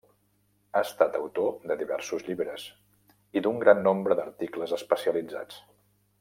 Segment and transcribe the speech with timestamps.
[0.71, 2.65] Ha estat autor de diversos llibres,
[3.41, 5.63] i d'un gran nombre d'articles especialitzats.